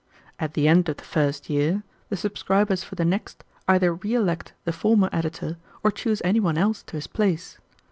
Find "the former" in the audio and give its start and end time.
4.65-5.09